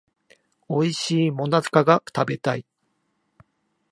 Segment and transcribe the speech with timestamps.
[0.67, 2.65] おいしい最中が食べたい